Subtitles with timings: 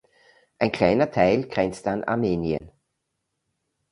[0.57, 2.71] Ein kleiner Teil grenzt an Armenien.